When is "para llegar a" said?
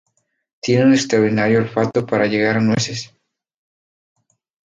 2.07-2.59